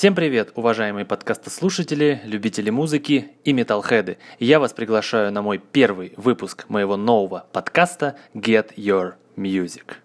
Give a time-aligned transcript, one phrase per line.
[0.00, 4.16] Всем привет, уважаемые подкастослушатели, любители музыки и металлхеды.
[4.38, 9.96] Я вас приглашаю на мой первый выпуск моего нового подкаста Get Your Music.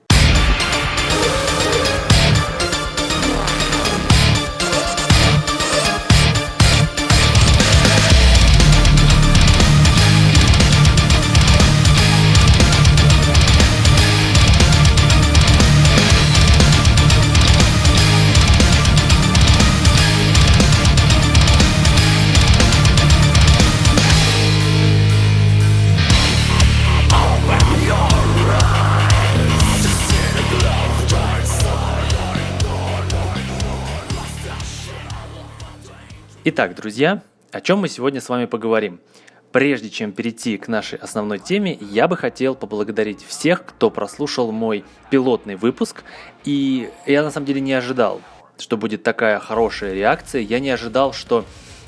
[36.47, 38.99] Итак, друзья, о чем мы сегодня с вами поговорим?
[39.51, 44.85] Прежде чем перейти к нашей основной теме, я бы хотел поблагодарить всех, кто прослушал мой
[45.09, 46.03] пилотный выпуск.
[46.43, 48.21] И я на самом деле не ожидал,
[48.59, 50.41] что будет такая хорошая реакция.
[50.43, 51.45] Я не ожидал, что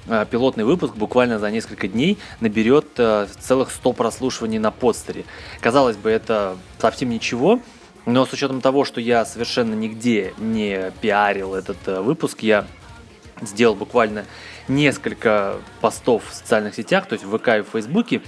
[0.08, 5.26] э, пилотный выпуск буквально за несколько дней наберет э, целых 100 прослушиваний на подстере.
[5.62, 7.60] Казалось бы, это совсем ничего,
[8.08, 12.66] но с учетом того, что я совершенно нигде не пиарил этот э, выпуск, я
[13.42, 14.26] сделал буквально
[14.68, 18.22] несколько постов в социальных сетях, то есть в ВК и в Фейсбуке,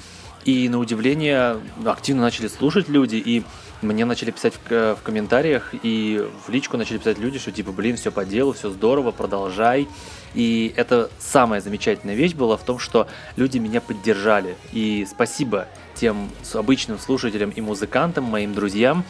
[0.45, 3.43] и на удивление активно начали слушать люди, и
[3.81, 7.95] мне начали писать в, в комментариях, и в личку начали писать люди, что типа, блин,
[7.95, 9.87] все по делу, все здорово, продолжай.
[10.33, 14.55] И это самая замечательная вещь была в том, что люди меня поддержали.
[14.71, 19.03] И спасибо тем обычным слушателям и музыкантам, моим друзьям,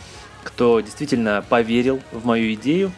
[0.43, 2.91] кто действительно поверил в мою идею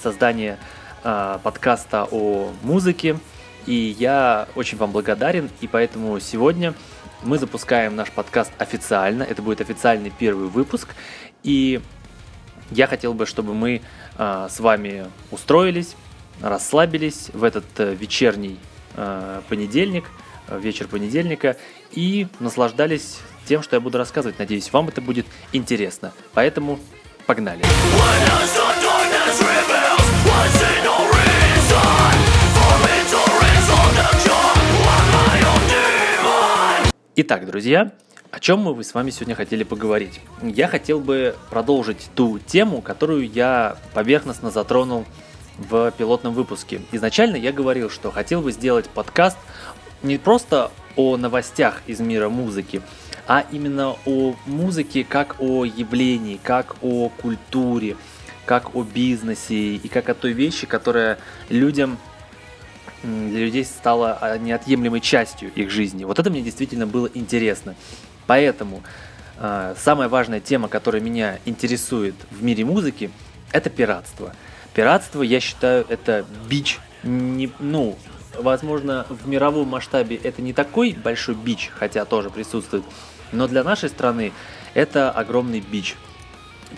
[0.00, 0.58] создания
[1.02, 3.18] э, подкаста о музыке.
[3.66, 6.74] И я очень вам благодарен, и поэтому сегодня
[7.22, 9.22] мы запускаем наш подкаст официально.
[9.22, 10.88] Это будет официальный первый выпуск.
[11.42, 11.80] И
[12.70, 13.82] я хотел бы, чтобы мы
[14.18, 15.94] э, с вами устроились,
[16.40, 18.58] расслабились в этот э, вечерний
[18.96, 20.04] э, понедельник,
[20.48, 21.56] вечер понедельника,
[21.92, 24.38] и наслаждались тем, что я буду рассказывать.
[24.38, 26.12] Надеюсь, вам это будет интересно.
[26.32, 26.78] Поэтому
[27.26, 27.62] погнали.
[37.14, 37.92] Итак, друзья,
[38.30, 40.22] о чем мы с вами сегодня хотели поговорить?
[40.40, 45.04] Я хотел бы продолжить ту тему, которую я поверхностно затронул
[45.58, 46.80] в пилотном выпуске.
[46.90, 49.36] Изначально я говорил, что хотел бы сделать подкаст
[50.02, 52.80] не просто о новостях из мира музыки,
[53.26, 57.98] а именно о музыке как о явлении, как о культуре,
[58.46, 61.18] как о бизнесе и как о той вещи, которая
[61.50, 61.98] людям
[63.02, 66.04] для людей стала а, неотъемлемой частью их жизни.
[66.04, 67.74] Вот это мне действительно было интересно.
[68.26, 68.82] Поэтому
[69.38, 73.10] э, самая важная тема, которая меня интересует в мире музыки,
[73.50, 74.34] это пиратство.
[74.74, 76.78] Пиратство, я считаю, это бич.
[77.02, 77.98] Не, ну,
[78.38, 82.84] возможно, в мировом масштабе это не такой большой бич, хотя тоже присутствует,
[83.32, 84.32] но для нашей страны
[84.74, 85.96] это огромный бич.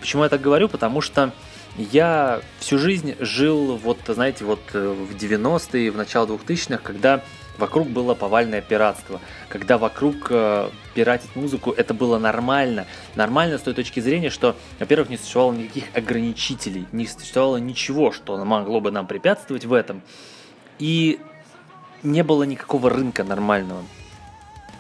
[0.01, 0.69] Почему я так говорю?
[0.69, 1.33] Потому что
[1.77, 7.23] я всю жизнь жил, вот, знаете, вот э, в 90-е, в начало 2000-х, когда
[7.59, 12.87] вокруг было повальное пиратство, когда вокруг э, пиратить музыку это было нормально.
[13.17, 18.43] Нормально с той точки зрения, что, во-первых, не существовало никаких ограничителей, не существовало ничего, что
[18.45, 20.03] могло бы нам препятствовать в этом.
[20.79, 21.21] И
[22.03, 23.83] не было никакого рынка нормального.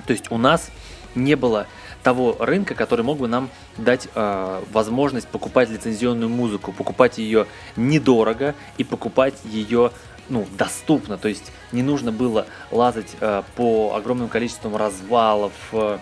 [0.06, 0.70] То есть у нас
[1.14, 1.66] не было
[2.02, 7.46] того рынка, который мог бы нам дать э, возможность покупать лицензионную музыку, покупать ее
[7.76, 9.90] недорого и покупать ее
[10.28, 11.18] ну, доступно.
[11.18, 15.98] То есть не нужно было лазать э, по огромным количествам развалов, э,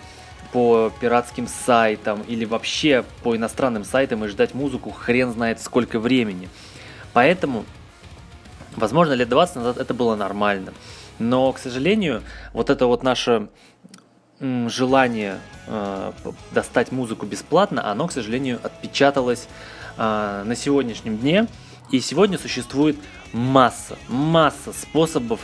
[0.51, 6.47] по пиратским сайтам или вообще по иностранным сайтам и ждать музыку хрен знает сколько времени.
[7.11, 7.65] Поэтому,
[8.75, 10.73] возможно, лет 20 назад это было нормально.
[11.17, 12.21] Но, к сожалению,
[12.53, 13.47] вот это вот наше
[14.39, 16.11] желание э,
[16.51, 19.47] достать музыку бесплатно, оно, к сожалению, отпечаталось
[19.97, 21.47] э, на сегодняшнем дне.
[21.91, 22.97] И сегодня существует
[23.33, 25.41] масса, масса способов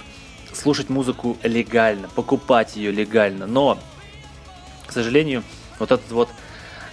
[0.54, 3.46] слушать музыку легально, покупать ее легально.
[3.46, 3.78] Но,
[4.86, 5.44] к сожалению,
[5.78, 6.30] вот этот вот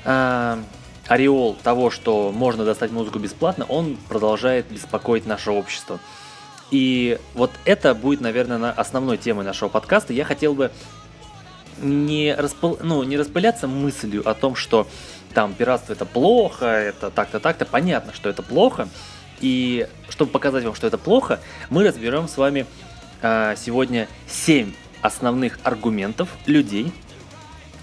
[0.04, 0.58] э,
[1.08, 5.98] ореол того, что можно достать музыку бесплатно, он продолжает беспокоить наше общество.
[6.70, 10.12] И вот это будет, наверное, основной темой нашего подкаста.
[10.12, 10.72] Я хотел бы
[11.78, 14.86] не, распыл, ну, не распыляться мыслью о том, что
[15.34, 17.66] там пиратство это плохо, это так-то, так-то.
[17.66, 18.88] Понятно, что это плохо.
[19.40, 22.66] И чтобы показать вам, что это плохо, мы разберем с вами
[23.20, 26.92] э, сегодня 7 основных аргументов людей,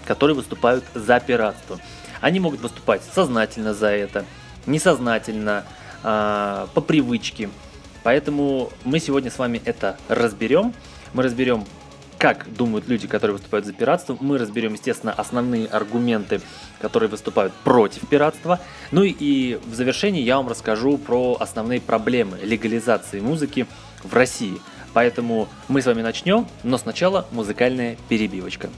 [0.04, 1.78] которые выступают за пиратство.
[2.20, 4.24] Они могут выступать сознательно за это,
[4.66, 5.64] несознательно,
[6.02, 7.50] э, по привычке.
[8.02, 10.74] Поэтому мы сегодня с вами это разберем.
[11.12, 11.64] Мы разберем,
[12.24, 14.16] как думают люди, которые выступают за пиратство.
[14.18, 16.40] Мы разберем, естественно, основные аргументы,
[16.80, 18.60] которые выступают против пиратства.
[18.92, 23.66] Ну и в завершении я вам расскажу про основные проблемы легализации музыки
[24.02, 24.56] в России.
[24.94, 28.70] Поэтому мы с вами начнем, но сначала музыкальная перебивочка.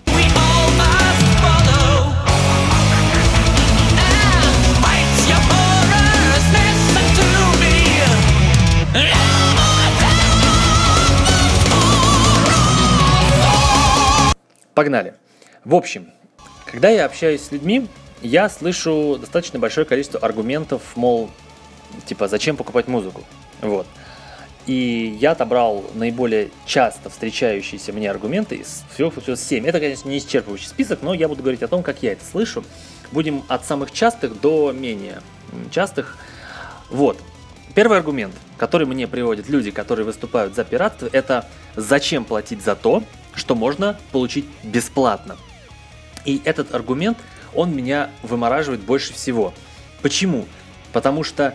[14.77, 15.15] Погнали.
[15.65, 16.11] В общем,
[16.71, 17.89] когда я общаюсь с людьми,
[18.21, 21.31] я слышу достаточно большое количество аргументов, мол,
[22.05, 23.25] типа, зачем покупать музыку?
[23.63, 23.87] Вот.
[24.67, 29.67] И я отобрал наиболее часто встречающиеся мне аргументы из всего, всего 7.
[29.67, 32.63] Это, конечно, не исчерпывающий список, но я буду говорить о том, как я это слышу.
[33.13, 35.23] Будем от самых частых до менее
[35.71, 36.19] частых.
[36.91, 37.17] Вот.
[37.75, 43.03] Первый аргумент, который мне приводят люди, которые выступают за пиратство, это зачем платить за то,
[43.37, 45.37] что можно получить бесплатно.
[46.25, 47.19] И этот аргумент,
[47.55, 49.55] он меня вымораживает больше всего.
[50.03, 50.47] Почему?
[50.93, 51.55] Потому что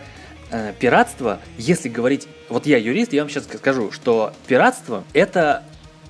[0.50, 5.64] э, пиратство, если говорить, вот я юрист, я вам сейчас скажу, что пиратство это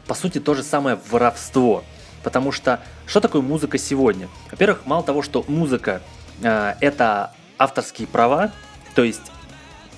[0.07, 1.83] по сути то же самое воровство.
[2.23, 4.29] Потому что что такое музыка сегодня?
[4.51, 6.03] Во-первых, мало того, что музыка
[6.43, 8.53] э, это авторские права,
[8.95, 9.33] то есть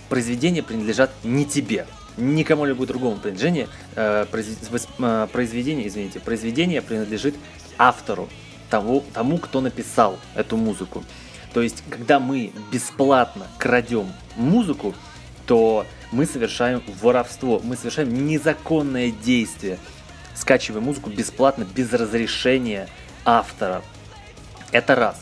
[0.09, 3.37] произведения принадлежат не тебе ни кому-либо другому э,
[3.97, 4.27] э,
[5.33, 7.35] произведение, извините, произведение принадлежит
[7.79, 8.29] автору,
[8.71, 11.05] тому, тому, кто написал эту музыку.
[11.53, 14.95] То есть, когда мы бесплатно крадем музыку,
[15.47, 19.79] то мы совершаем воровство, мы совершаем незаконное действие,
[20.35, 22.89] скачивая музыку бесплатно, без разрешения
[23.25, 23.83] автора.
[24.73, 25.21] Это раз.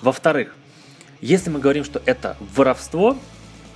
[0.00, 0.56] Во-вторых,
[1.20, 3.16] если мы говорим, что это воровство,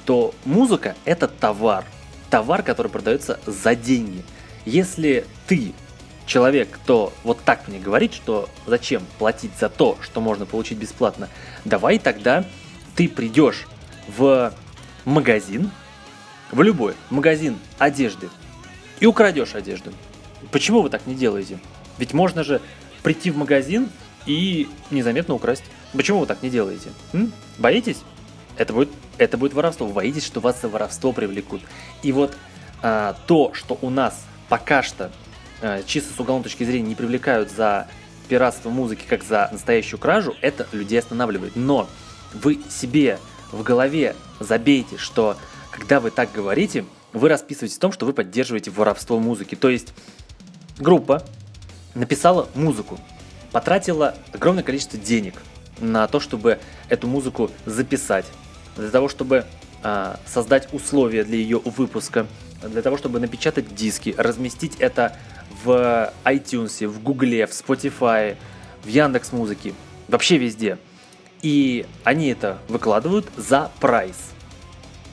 [0.04, 1.84] то музыка это товар–
[2.32, 4.24] товар, который продается за деньги.
[4.64, 5.74] Если ты
[6.24, 11.28] человек, кто вот так мне говорит, что зачем платить за то, что можно получить бесплатно,
[11.66, 12.46] давай тогда
[12.96, 13.66] ты придешь
[14.08, 14.50] в
[15.04, 15.70] магазин,
[16.50, 18.30] в любой магазин одежды
[18.98, 19.92] и украдешь одежду.
[20.50, 21.58] Почему вы так не делаете?
[21.98, 22.62] Ведь можно же
[23.02, 23.90] прийти в магазин
[24.24, 25.64] и незаметно украсть.
[25.92, 26.88] Почему вы так не делаете?
[27.12, 27.30] М?
[27.58, 27.98] Боитесь?
[28.56, 29.86] Это будет, это будет воровство.
[29.86, 31.62] Вы боитесь, что вас за воровство привлекут.
[32.02, 32.36] И вот
[32.82, 35.10] а, то, что у нас пока что
[35.60, 37.88] а, чисто с уголовной точки зрения не привлекают за
[38.28, 41.56] пиратство музыки как за настоящую кражу, это людей останавливает.
[41.56, 41.88] Но
[42.34, 43.18] вы себе
[43.50, 45.36] в голове забейте, что
[45.70, 49.54] когда вы так говорите, вы расписываете в том, что вы поддерживаете воровство музыки.
[49.54, 49.92] То есть
[50.78, 51.22] группа
[51.94, 52.98] написала музыку,
[53.52, 55.34] потратила огромное количество денег
[55.78, 56.58] на то, чтобы
[56.88, 58.26] эту музыку записать,
[58.76, 59.44] для того, чтобы
[59.82, 62.26] э, создать условия для ее выпуска,
[62.62, 65.16] для того, чтобы напечатать диски, разместить это
[65.64, 68.36] в iTunes, в Гугле, в Spotify,
[68.84, 69.74] в Яндекс Музыке,
[70.08, 70.78] вообще везде.
[71.42, 74.16] И они это выкладывают за прайс.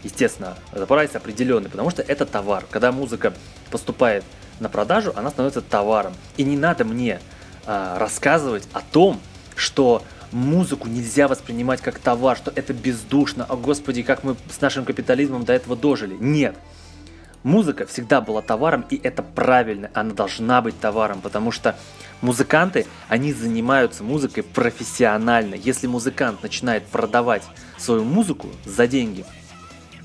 [0.04, 2.66] Естественно, это прайс определенный, потому что это товар.
[2.70, 3.34] Когда музыка
[3.72, 4.24] поступает
[4.60, 6.14] на продажу, она становится товаром.
[6.38, 7.20] И не надо мне
[7.66, 9.20] э, рассказывать о том,
[9.56, 14.86] что музыку нельзя воспринимать как товар, что это бездушно, о господи, как мы с нашим
[14.86, 16.16] капитализмом до этого дожили.
[16.20, 16.56] Нет.
[17.44, 21.78] Музыка всегда была товаром, и это правильно, она должна быть товаром, потому что
[22.22, 25.56] музыканты, они занимаются музыкой профессионально.
[25.56, 27.44] Если музыкант начинает продавать
[27.78, 29.24] свою музыку за деньги,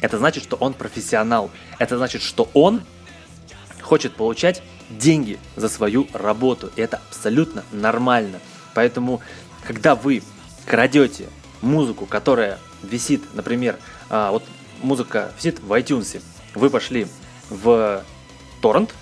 [0.00, 1.50] это значит, что он профессионал.
[1.78, 2.82] Это значит, что он
[3.80, 6.70] хочет получать деньги за свою работу.
[6.76, 8.38] И это абсолютно нормально.
[8.74, 9.22] Поэтому
[9.66, 10.22] когда вы
[10.66, 11.28] крадете
[11.62, 13.78] музыку, которая висит, например,
[14.10, 14.44] а, вот
[14.82, 16.22] музыка висит в iTunes,
[16.54, 17.06] вы пошли
[17.50, 18.04] в
[18.60, 18.94] торрент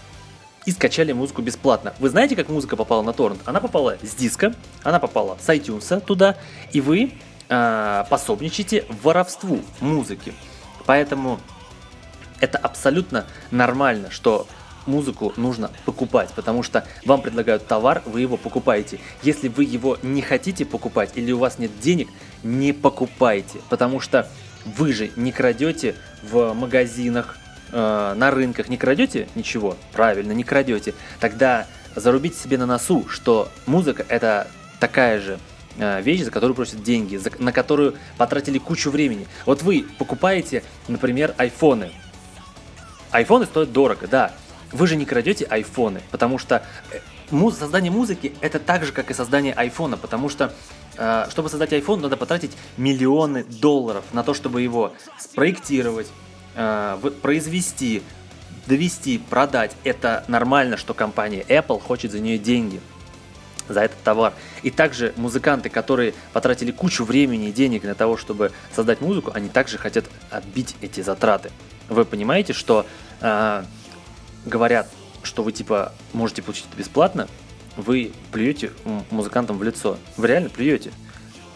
[0.65, 1.93] и скачали музыку бесплатно.
[1.99, 3.41] Вы знаете, как музыка попала на торрент?
[3.45, 6.37] Она попала с диска, она попала с iTunes туда,
[6.73, 7.13] и вы
[7.49, 10.33] э, пособничаете воровству музыки.
[10.87, 11.41] Поэтому
[12.41, 14.47] это абсолютно нормально, что
[14.87, 18.99] музыку нужно покупать, потому что вам предлагают товар, вы его покупаете.
[19.23, 22.09] Если вы его не хотите покупать или у вас нет денег,
[22.43, 24.29] не покупайте, потому что
[24.65, 27.37] вы же не крадете в магазинах,
[27.73, 29.77] э, на рынках, не крадете ничего?
[29.93, 30.95] Правильно, не крадете.
[31.21, 34.49] Тогда зарубите себе на носу, что музыка это
[34.81, 35.39] такая же
[35.79, 39.27] э, вещь, за которую просят деньги, за, на которую потратили кучу времени.
[39.47, 41.93] Вот вы покупаете, например, айфоны.
[43.11, 44.33] Айфоны стоят дорого, да,
[44.73, 49.15] вы же не крадете айфоны, потому что э, создание музыки это так же, как и
[49.15, 50.53] создание айфона, потому что
[50.97, 56.09] э, чтобы создать iPhone, надо потратить миллионы долларов на то, чтобы его спроектировать,
[56.55, 58.03] э, произвести,
[58.67, 62.81] довести, продать, это нормально, что компания Apple хочет за нее деньги
[63.69, 64.35] за этот товар.
[64.63, 69.49] И также музыканты, которые потратили кучу времени и денег на того, чтобы создать музыку, они
[69.49, 71.51] также хотят отбить эти затраты.
[71.89, 72.87] Вы понимаете, что
[73.21, 73.65] э,
[74.45, 74.89] говорят,
[75.23, 77.29] что вы типа можете получить это бесплатно,
[77.77, 78.73] вы плюете
[79.11, 79.97] музыкантам в лицо.
[80.17, 80.93] Вы реально плюете.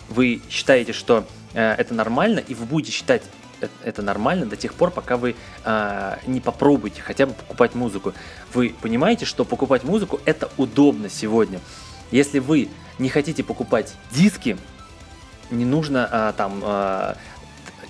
[0.08, 3.22] Вы считаете, что э, это нормально, и вы будете считать
[3.82, 8.14] это нормально до тех пор, пока вы э, не попробуете хотя бы покупать музыку.
[8.52, 11.60] Вы понимаете, что покупать музыку это удобно сегодня.
[12.10, 14.56] Если вы не хотите покупать диски,
[15.50, 17.16] не нужно а, там а,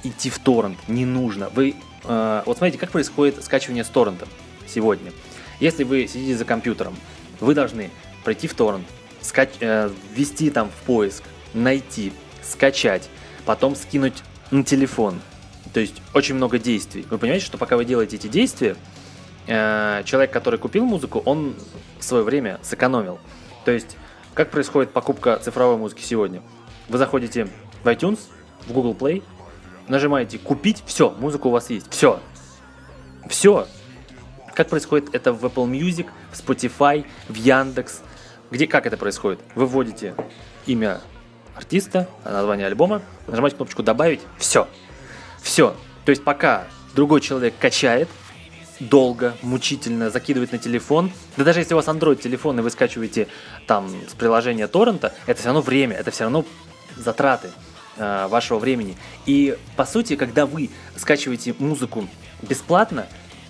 [0.03, 1.49] идти в торрент, не нужно.
[1.50, 1.75] Вы
[2.05, 4.26] а, вот смотрите, как происходит скачивание с торрента
[4.66, 5.12] сегодня.
[5.61, 6.96] Если вы сидите за компьютером,
[7.40, 7.90] вы должны
[8.25, 8.87] пройти в торрент,
[9.20, 11.23] скач, э, ввести там в поиск,
[11.54, 13.08] найти, скачать,
[13.44, 15.20] потом скинуть на телефон.
[15.73, 17.06] То есть очень много действий.
[17.11, 18.76] Вы понимаете, что пока вы делаете эти действия,
[19.46, 21.54] э, человек, который купил музыку, он
[21.99, 23.18] в свое время сэкономил.
[23.64, 23.96] То есть
[24.35, 26.42] как происходит покупка цифровой музыки сегодня?
[26.90, 27.49] Вы заходите
[27.82, 28.18] в iTunes,
[28.66, 29.23] в Google Play,
[29.88, 32.20] нажимаете «Купить», все, музыка у вас есть, все.
[33.28, 33.66] Все.
[34.56, 38.00] Как происходит это в Apple Music, в Spotify, в Яндекс?
[38.50, 39.38] Где, как это происходит?
[39.54, 40.14] Вы вводите
[40.64, 41.02] имя
[41.54, 44.66] артиста, название альбома, нажимаете кнопочку «Добавить», все.
[45.42, 45.76] Все.
[46.06, 48.08] То есть пока другой человек качает,
[48.80, 51.12] долго, мучительно закидывать на телефон.
[51.36, 53.28] Да даже если у вас Android телефон и вы скачиваете
[53.66, 56.46] там с приложения торрента, это все равно время, это все равно
[56.96, 57.50] затраты
[57.98, 58.96] э, вашего времени.
[59.26, 62.08] И по сути, когда вы скачиваете музыку
[62.40, 63.06] бесплатно,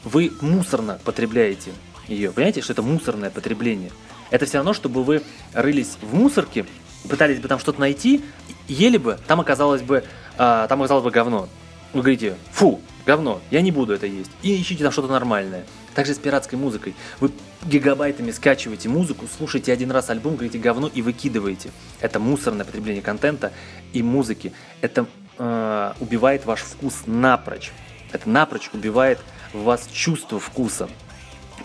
[0.07, 1.73] вы мусорно потребляете
[2.07, 2.31] ее.
[2.31, 3.91] Понимаете, что это мусорное потребление?
[4.31, 5.23] Это все равно, чтобы вы
[5.53, 6.65] рылись в мусорке,
[7.09, 8.25] пытались бы там что-то найти,
[8.69, 10.05] ели бы, там оказалось бы,
[10.39, 11.49] э, там оказалось бы говно.
[11.93, 14.31] Вы говорите, фу, говно, я не буду это есть.
[14.43, 15.65] И ищите там что-то нормальное.
[15.95, 16.95] Также с пиратской музыкой.
[17.19, 17.33] Вы
[17.65, 21.71] гигабайтами скачиваете музыку, слушаете один раз альбом, говорите говно и выкидываете.
[22.01, 23.53] Это мусорное потребление контента
[23.93, 24.53] и музыки.
[24.83, 25.07] Это
[25.39, 27.73] э, убивает ваш вкус напрочь.
[28.13, 29.19] Это напрочь убивает
[29.57, 30.89] в вас чувство вкуса.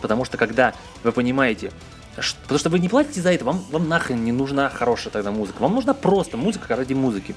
[0.01, 1.71] Потому что когда вы понимаете,
[2.15, 5.61] потому что вы не платите за это, вам, вам нахрен не нужна хорошая тогда музыка.
[5.61, 7.35] Вам нужна просто музыка ради музыки.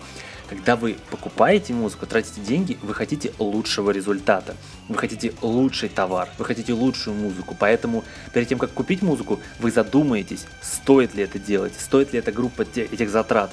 [0.49, 4.55] Когда вы покупаете музыку, тратите деньги, вы хотите лучшего результата.
[4.89, 7.57] Вы хотите лучший товар, вы хотите лучшую музыку.
[7.59, 12.33] Поэтому перед тем, как купить музыку, вы задумаетесь, стоит ли это делать, стоит ли эта
[12.33, 13.51] группа этих затрат.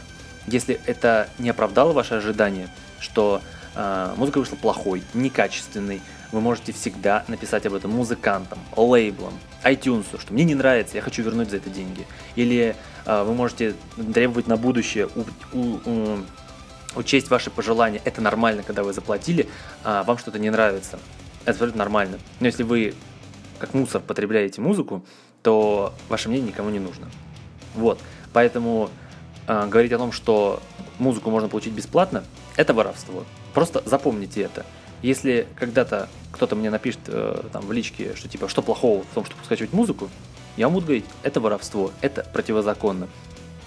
[0.48, 2.68] Если это не оправдало ваши ожидания,
[3.00, 3.42] что
[3.76, 6.02] музыка вышла плохой, некачественной,
[6.32, 11.24] вы можете всегда написать об этом музыкантам, лейблам, iTunes, что мне не нравится, я хочу
[11.24, 12.08] вернуть за это деньги.
[12.36, 12.76] Или
[13.06, 13.76] э, вы можете
[14.14, 16.18] требовать на будущее у, у, у,
[16.96, 18.02] учесть ваши пожелания.
[18.06, 19.50] Это нормально, когда вы заплатили,
[19.84, 21.00] а вам что-то не нравится.
[21.44, 22.18] Это абсолютно нормально.
[22.40, 22.96] Но если вы
[23.60, 25.06] как мусор потребляете музыку,
[25.44, 27.08] то ваше мнение никому не нужно.
[27.76, 28.00] Вот.
[28.34, 28.90] Поэтому
[29.48, 30.62] э, говорить о том, что
[30.98, 32.24] музыку можно получить бесплатно,
[32.56, 33.26] это воровство.
[33.54, 34.66] Просто запомните это.
[35.02, 39.26] Если когда-то кто-то мне напишет э, там в личке, что типа, что плохого в том,
[39.26, 40.10] чтобы скачивать музыку,
[40.58, 43.08] я вам буду говорить, это воровство, это противозаконно.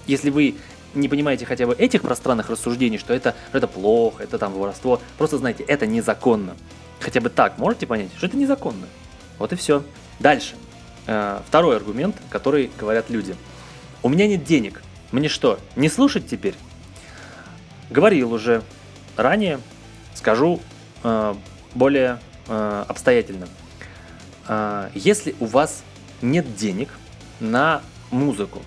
[0.07, 0.55] Если вы
[0.93, 5.37] не понимаете хотя бы этих пространных рассуждений, что это, это плохо, это там воровство, просто
[5.37, 6.55] знайте, это незаконно.
[6.99, 8.87] Хотя бы так можете понять, что это незаконно.
[9.37, 9.83] Вот и все.
[10.19, 10.55] Дальше.
[11.07, 13.35] Э, второй аргумент, который говорят люди.
[14.01, 14.81] У меня нет денег.
[15.11, 16.55] Мне что, не слушать теперь?
[17.89, 18.63] Говорил уже
[19.17, 19.59] ранее,
[20.15, 20.59] скажу
[21.03, 21.35] э,
[21.75, 23.47] более э, обстоятельно.
[24.93, 25.83] Если у вас
[26.21, 26.89] нет денег
[27.39, 27.81] на
[28.11, 28.61] музыку,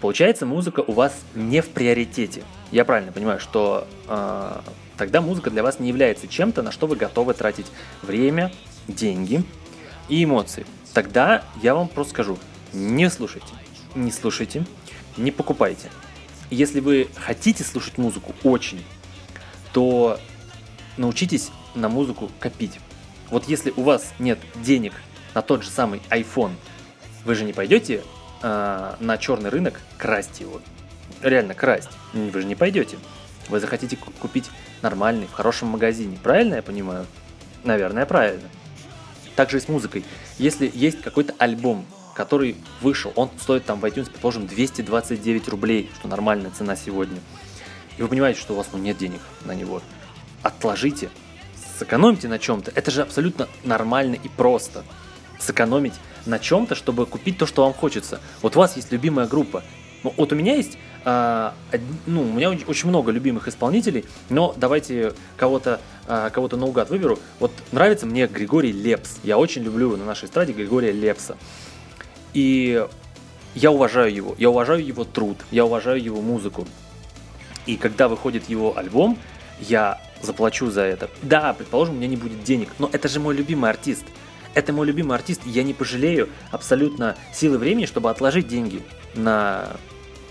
[0.00, 2.42] Получается, музыка у вас не в приоритете.
[2.72, 4.60] Я правильно понимаю, что э,
[4.96, 7.66] тогда музыка для вас не является чем-то, на что вы готовы тратить
[8.00, 8.50] время,
[8.88, 9.44] деньги
[10.08, 10.64] и эмоции.
[10.94, 12.38] Тогда я вам просто скажу,
[12.72, 13.52] не слушайте,
[13.94, 14.64] не слушайте,
[15.18, 15.90] не покупайте.
[16.48, 18.82] Если вы хотите слушать музыку очень,
[19.72, 20.18] то
[20.96, 22.80] научитесь на музыку копить.
[23.30, 24.92] Вот если у вас нет денег
[25.34, 26.52] на тот же самый iPhone,
[27.24, 28.02] вы же не пойдете
[28.42, 30.60] э, на черный рынок красть его.
[31.22, 31.90] Реально красть.
[32.12, 32.98] Вы же не пойдете.
[33.48, 34.50] Вы захотите купить
[34.82, 36.18] нормальный, в хорошем магазине.
[36.22, 37.06] Правильно я понимаю?
[37.64, 38.48] Наверное, правильно.
[39.36, 40.04] Также и с музыкой.
[40.38, 41.84] Если есть какой-то альбом,
[42.14, 47.18] который вышел, он стоит там в iTunes, предположим, 229 рублей, что нормальная цена сегодня.
[48.00, 49.82] И вы понимаете, что у вас ну, нет денег на него.
[50.42, 51.10] Отложите,
[51.78, 52.72] сэкономьте на чем-то.
[52.74, 54.84] Это же абсолютно нормально и просто.
[55.38, 55.92] Сэкономить
[56.24, 58.22] на чем-то, чтобы купить то, что вам хочется.
[58.40, 59.62] Вот у вас есть любимая группа.
[60.02, 61.52] Ну, вот у меня есть, а,
[62.06, 65.78] ну, у меня очень много любимых исполнителей, но давайте кого-то
[66.08, 67.18] а, кого-то наугад выберу.
[67.38, 69.18] Вот нравится мне Григорий Лепс.
[69.24, 71.36] Я очень люблю на нашей эстраде Григория Лепса.
[72.32, 72.82] И
[73.54, 76.66] я уважаю его, я уважаю его труд, я уважаю его музыку.
[77.70, 79.16] И когда выходит его альбом,
[79.60, 81.08] я заплачу за это.
[81.22, 84.02] Да, предположим, у меня не будет денег, но это же мой любимый артист.
[84.54, 88.82] Это мой любимый артист, и я не пожалею абсолютно силы времени, чтобы отложить деньги
[89.14, 89.76] на,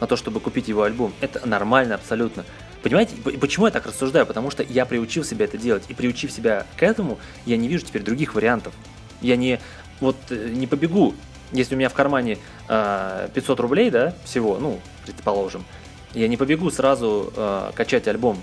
[0.01, 1.13] на то, чтобы купить его альбом.
[1.21, 2.43] Это нормально абсолютно.
[2.83, 4.25] Понимаете, почему я так рассуждаю?
[4.25, 5.83] Потому что я приучил себя это делать.
[5.87, 8.73] И приучив себя к этому, я не вижу теперь других вариантов.
[9.21, 9.61] Я не,
[10.01, 11.15] вот, э, не побегу.
[11.53, 15.63] Если у меня в кармане э, 500 рублей, да, всего, ну, предположим,
[16.13, 18.41] я не побегу сразу э, качать альбом,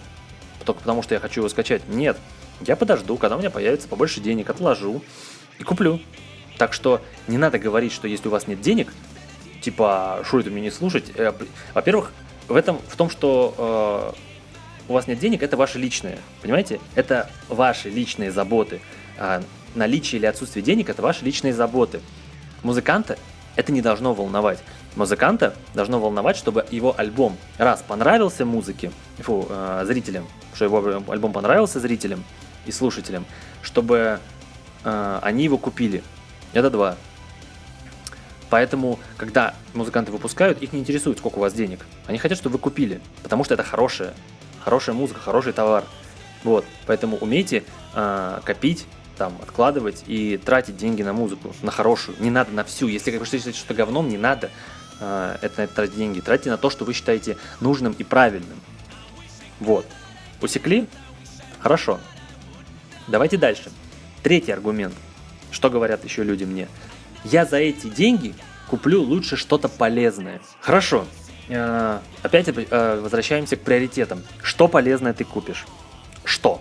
[0.64, 1.82] только потому что я хочу его скачать.
[1.88, 2.16] Нет,
[2.60, 5.02] я подожду, когда у меня появится побольше денег, отложу
[5.58, 6.00] и куплю.
[6.58, 8.92] Так что не надо говорить, что если у вас нет денег,
[9.60, 11.12] типа, что это мне не слушать.
[11.14, 11.32] Э,
[11.74, 12.12] во-первых,
[12.48, 14.22] в этом, в том, что э,
[14.88, 16.80] у вас нет денег, это ваше личное, понимаете?
[16.94, 18.80] Это ваши личные заботы.
[19.18, 19.42] А
[19.74, 22.00] наличие или отсутствие денег– это ваши личные заботы.
[22.62, 23.18] Музыканта
[23.56, 24.58] это не должно волновать.
[24.96, 31.34] Музыканта должно волновать, чтобы его альбом раз понравился музыке, фу, э, зрителям, что его альбом
[31.34, 32.24] понравился зрителям
[32.64, 33.26] и слушателям,
[33.60, 34.20] чтобы
[34.84, 36.02] э, они его купили.
[36.54, 36.96] Это два.
[38.48, 41.84] Поэтому, когда музыканты выпускают, их не интересует, сколько у вас денег.
[42.06, 44.14] Они хотят, чтобы вы купили, потому что это хорошая,
[44.60, 45.84] хорошая музыка, хороший товар.
[46.42, 48.86] Вот, поэтому умейте э, копить,
[49.18, 52.16] там, откладывать и тратить деньги на музыку, на хорошую.
[52.20, 52.88] Не надо на всю.
[52.88, 54.50] Если как вы считаете что-то говном, не надо
[55.00, 56.20] э, это, на это тратить деньги.
[56.20, 58.60] Тратьте на то, что вы считаете нужным и правильным.
[59.60, 59.86] Вот.
[60.40, 60.86] Усекли?
[61.60, 62.00] Хорошо.
[63.08, 63.70] Давайте дальше.
[64.22, 64.94] Третий аргумент.
[65.50, 66.68] Что говорят еще люди мне?
[67.24, 68.34] Я за эти деньги
[68.68, 70.40] куплю лучше что-то полезное.
[70.60, 71.06] Хорошо.
[71.48, 74.22] Э, опять э, возвращаемся к приоритетам.
[74.42, 75.66] Что полезное ты купишь?
[76.24, 76.60] Что?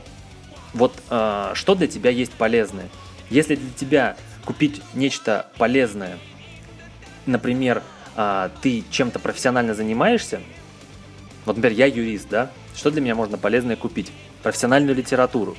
[0.73, 2.89] Вот что для тебя есть полезное?
[3.29, 6.17] Если для тебя купить нечто полезное,
[7.25, 7.81] например,
[8.15, 10.41] э, ты чем-то профессионально занимаешься,
[11.45, 14.11] вот, например, я юрист, да, что для меня можно полезное купить?
[14.43, 15.55] Профессиональную литературу.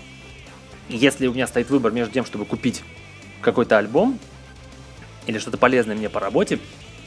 [0.89, 2.83] Если у меня стоит выбор между тем, чтобы купить
[3.41, 4.19] какой-то альбом
[5.27, 6.59] или что-то полезное мне по работе,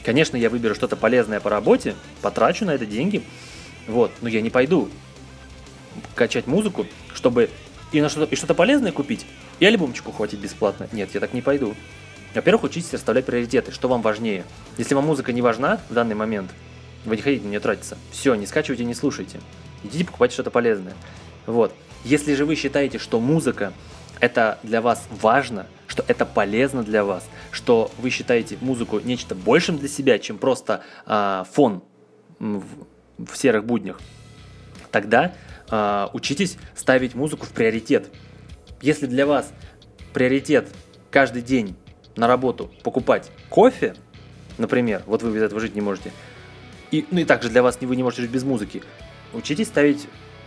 [0.04, 3.22] конечно, я выберу что-то полезное по работе, потрачу на это деньги,
[3.86, 4.88] вот, но я не пойду
[6.14, 7.50] качать музыку, чтобы
[7.92, 9.26] и, на что-то, и что-то полезное купить,
[9.58, 10.88] и альбомчик ухватить бесплатно.
[10.92, 11.74] Нет, я так не пойду.
[12.34, 14.44] Во-первых, учитесь расставлять приоритеты, что вам важнее.
[14.78, 16.52] Если вам музыка не важна в данный момент,
[17.04, 17.98] вы не хотите на нее тратиться.
[18.12, 19.40] Все, не скачивайте, не слушайте.
[19.82, 20.94] Идите покупайте что-то полезное.
[21.46, 21.74] Вот.
[22.04, 23.72] Если же вы считаете, что музыка
[24.20, 29.78] это для вас важно, что это полезно для вас, что вы считаете музыку нечто большим
[29.78, 31.82] для себя, чем просто э, фон
[32.38, 32.64] в,
[33.18, 34.00] в серых буднях,
[34.90, 35.34] тогда
[35.70, 38.08] э, учитесь ставить музыку в приоритет.
[38.82, 39.52] Если для вас
[40.12, 40.68] приоритет
[41.10, 41.76] каждый день
[42.16, 43.94] на работу покупать кофе,
[44.58, 46.12] например, вот вы без этого жить не можете,
[46.90, 48.82] и, ну и также для вас вы не можете жить без музыки,
[49.32, 50.06] учитесь ставить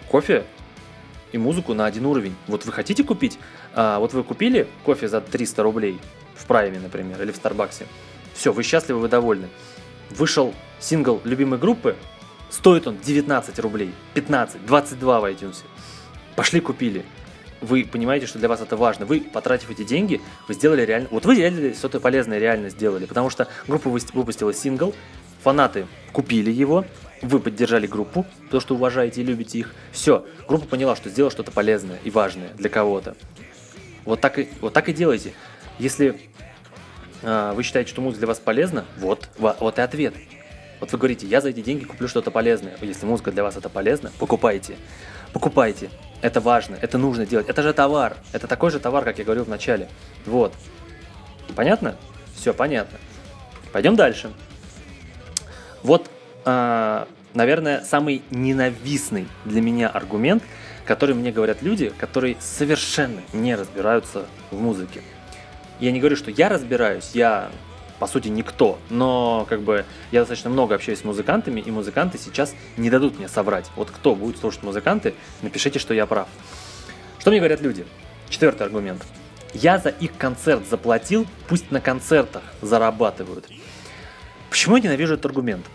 [0.10, 0.44] кофе
[1.32, 2.36] и музыку на один уровень.
[2.48, 3.40] Вот вы хотите купить,
[3.74, 6.00] а, вот вы купили кофе за 300 рублей
[6.36, 7.88] в Прайме, например, или в Старбаксе,
[8.34, 9.48] все, вы счастливы, вы довольны.
[10.10, 11.96] Вышел сингл любимой группы,
[12.54, 15.64] Стоит он 19 рублей, 15, 22 в iTunes.
[16.36, 17.04] Пошли купили.
[17.64, 19.06] Вы понимаете, что для вас это важно.
[19.06, 21.08] Вы, потратив эти деньги, вы сделали реально...
[21.12, 23.06] Вот вы реально что-то полезное реально сделали.
[23.06, 24.94] Потому что группа выпустила сингл,
[25.42, 26.84] фанаты купили его,
[27.22, 29.74] вы поддержали группу, потому что уважаете и любите их.
[29.94, 33.16] Все, группа поняла, что сделала что-то полезное и важное для кого-то.
[34.04, 35.32] Вот так и, вот так и делайте.
[35.80, 36.20] Если
[37.22, 40.14] э, вы считаете, что музыка для вас полезна, вот, вот и ответ.
[40.82, 42.78] Вот вы говорите, я за эти деньги куплю что-то полезное.
[42.82, 44.76] Если музыка для вас это полезно, покупайте.
[45.32, 45.90] Покупайте.
[46.24, 47.50] Это важно, это нужно делать.
[47.50, 48.16] Это же товар.
[48.32, 49.90] Это такой же товар, как я говорил в начале.
[50.26, 50.54] Вот.
[51.54, 51.98] Понятно?
[52.34, 52.98] Все понятно.
[53.74, 54.32] Пойдем дальше.
[55.84, 56.10] Вот,
[56.46, 60.44] э, наверное, самый ненавистный для меня аргумент,
[60.86, 65.02] который мне говорят люди, которые совершенно не разбираются в музыке.
[65.82, 67.50] Я не говорю, что я разбираюсь, я
[68.04, 68.80] по сути, никто.
[68.90, 73.30] Но, как бы, я достаточно много общаюсь с музыкантами, и музыканты сейчас не дадут мне
[73.30, 73.72] соврать.
[73.78, 76.28] Вот кто будет слушать музыканты, напишите, что я прав.
[77.18, 77.86] Что мне говорят люди?
[78.28, 79.06] Четвертый аргумент.
[79.54, 83.48] Я за их концерт заплатил, пусть на концертах зарабатывают.
[84.50, 85.66] Почему я ненавижу этот аргумент?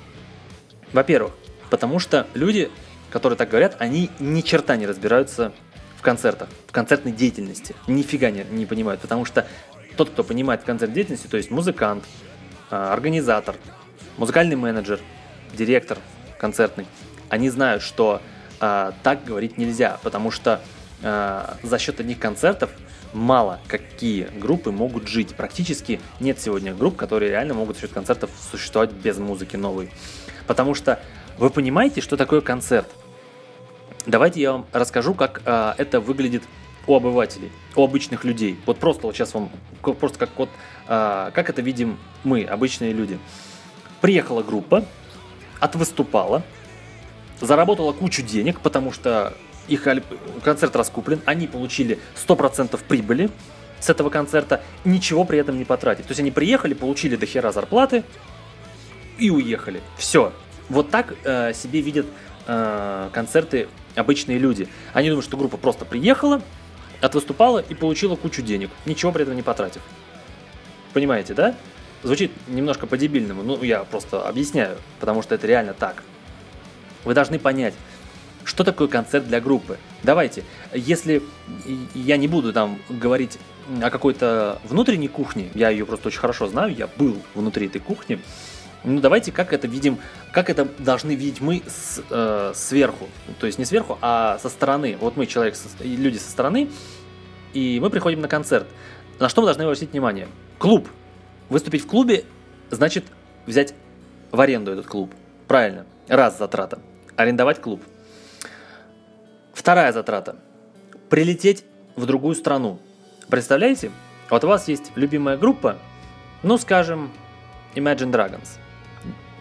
[0.93, 1.33] Во-первых,
[1.71, 2.71] потому что люди,
[3.09, 5.55] которые так говорят, они ни черта не разбираются
[5.99, 7.75] в концертах, в концертной деятельности.
[7.87, 9.47] Нифига не, не понимают, потому что
[9.99, 12.05] тот, кто понимает концерт деятельности, то есть музыкант,
[12.71, 13.57] а, организатор,
[14.17, 15.01] музыкальный менеджер,
[15.53, 15.99] директор
[16.39, 16.87] концертный,
[17.29, 18.23] они знают, что
[18.61, 20.61] а, так говорить нельзя, потому что
[21.03, 22.71] э, за счет одних концертов
[23.13, 25.35] мало какие группы могут жить.
[25.35, 29.91] Практически нет сегодня групп, которые реально могут за счет концертов существовать без музыки новой.
[30.47, 31.01] Потому что
[31.39, 32.89] вы понимаете, что такое концерт?
[34.07, 36.43] Давайте я вам расскажу, как э, это выглядит
[36.89, 38.59] у обывателей, у обычных людей.
[38.67, 39.51] Вот просто вот сейчас вам,
[39.83, 40.49] просто как вот,
[40.89, 43.19] э, как это видим мы, обычные люди.
[44.01, 44.85] Приехала группа,
[45.61, 46.43] отвыступала,
[47.41, 49.35] заработала кучу денег, потому что
[49.69, 49.87] их
[50.43, 53.31] концерт раскуплен, они получили 100% прибыли
[53.81, 56.07] с этого концерта, ничего при этом не потратив.
[56.07, 58.03] То есть они приехали, получили до хера зарплаты
[59.19, 59.83] и уехали.
[59.99, 60.33] Все.
[60.71, 62.07] Вот так э, себе видят
[62.47, 64.69] э, концерты обычные люди.
[64.95, 66.43] Они думают, что группа просто приехала,
[67.01, 69.83] отвыступала и получила кучу денег, ничего при этом не потратив.
[70.93, 71.55] Понимаете, да?
[72.03, 76.03] Звучит немножко по-дебильному, ну я просто объясняю, потому что это реально так.
[77.05, 77.75] Вы должны понять,
[78.45, 79.79] что такое концерт для группы.
[80.03, 81.23] Давайте, если
[81.95, 83.39] я не буду там говорить
[83.83, 88.21] о какой-то внутренней кухне, я ее просто очень хорошо знаю, я был внутри этой кухни,
[88.89, 89.99] ну давайте как это видим,
[90.33, 94.97] как это должны видеть мы с, э, сверху, то есть не сверху, а со стороны.
[95.01, 96.71] Вот мы человек, люди со стороны,
[97.53, 98.67] и мы приходим на концерт.
[99.19, 100.29] На что мы должны обратить внимание?
[100.59, 100.89] Клуб.
[101.49, 102.25] Выступить в клубе
[102.71, 103.05] значит
[103.47, 103.75] взять
[104.31, 105.15] в аренду этот клуб.
[105.47, 105.87] Правильно.
[106.09, 106.79] Раз затрата.
[107.17, 107.83] Арендовать клуб.
[109.53, 110.37] Вторая затрата.
[111.09, 111.65] Прилететь
[111.97, 112.81] в другую страну.
[113.29, 113.91] Представляете?
[114.31, 115.79] Вот у вас есть любимая группа,
[116.43, 117.11] ну, скажем,
[117.75, 118.58] Imagine Dragons.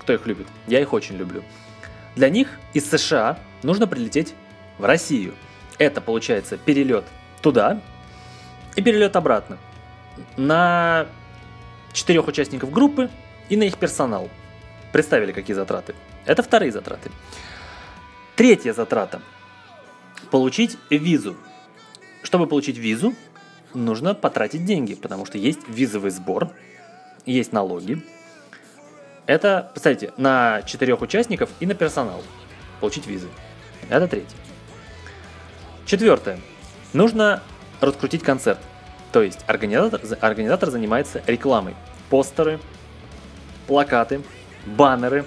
[0.08, 0.48] Кто их любит?
[0.67, 1.43] Я их очень люблю.
[2.15, 4.36] Для них из США нужно прилететь
[4.78, 5.34] в Россию.
[5.80, 7.04] Это получается перелет
[7.41, 7.82] туда
[8.78, 9.58] и перелет обратно.
[10.38, 11.08] На
[11.91, 13.10] четырех участников группы
[13.50, 14.30] и на их персонал.
[14.93, 15.93] Представили, какие затраты?
[16.26, 17.12] Это вторые затраты.
[18.38, 19.22] Третья затрата–
[20.32, 21.36] Получить визу.
[22.24, 23.13] Чтобы получить визу,
[23.74, 26.52] нужно потратить деньги, потому что есть визовый сбор,
[27.26, 28.02] есть налоги.
[29.28, 32.24] Это, представьте, на четырех участников и на персонал.
[32.80, 33.28] Получить визы.
[33.90, 34.38] Это третье.
[35.86, 36.40] Четвертое.
[36.94, 37.44] Нужно
[37.82, 38.60] раскрутить концерт.
[39.12, 41.76] То есть организатор, организатор занимается рекламой.
[42.10, 42.60] Постеры,
[43.68, 44.22] плакаты,
[44.66, 45.26] баннеры,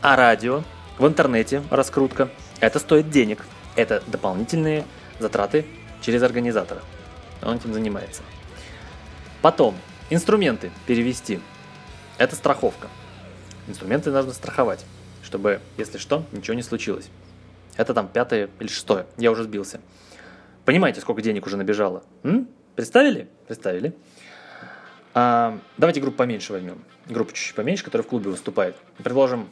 [0.00, 0.62] а радио,
[0.98, 2.30] в интернете раскрутка.
[2.60, 3.44] Это стоит денег.
[3.76, 4.84] Это дополнительные
[5.18, 5.66] затраты
[6.00, 6.80] через организатора.
[7.42, 8.22] Он этим занимается.
[9.42, 9.74] Потом,
[10.08, 11.40] инструменты перевести.
[12.18, 12.88] Это страховка.
[13.66, 14.84] Инструменты нужно страховать,
[15.22, 17.08] чтобы, если что, ничего не случилось.
[17.76, 19.06] Это там пятое или шестое.
[19.16, 19.80] Я уже сбился.
[20.64, 22.04] Понимаете, сколько денег уже набежало?
[22.22, 22.48] М?
[22.76, 23.28] Представили?
[23.46, 23.96] Представили.
[25.12, 26.84] А, давайте группу поменьше возьмем.
[27.08, 28.76] Группу чуть-чуть поменьше, которая в клубе выступает.
[28.98, 29.48] Предложим,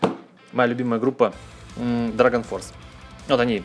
[0.53, 1.33] моя любимая группа
[1.77, 2.73] Dragon Force.
[3.29, 3.63] Вот они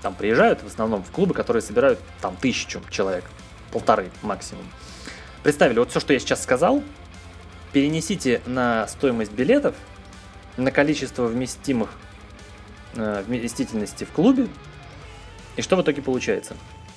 [0.00, 3.24] там приезжают в основном в клубы, которые собирают там тысячу человек,
[3.72, 4.64] полторы максимум.
[5.42, 6.82] Представили, вот все, что я сейчас сказал,
[7.72, 9.74] перенесите на стоимость билетов,
[10.56, 11.90] на количество вместимых
[12.94, 14.48] э, вместительности в клубе,
[15.56, 16.56] и что в итоге получается?